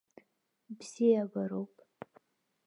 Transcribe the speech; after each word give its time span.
Бзиабароуп. 0.79 1.75